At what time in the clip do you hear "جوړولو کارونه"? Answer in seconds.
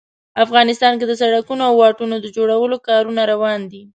2.37-3.21